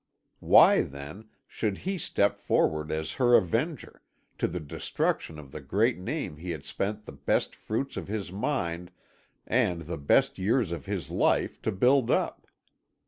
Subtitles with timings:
[0.39, 4.01] Why, then, should he step forward as her avenger,
[4.39, 8.31] to the destruction of the great name he had spent the best fruits of his
[8.31, 8.89] mind
[9.45, 12.47] and the best years of his life to build up?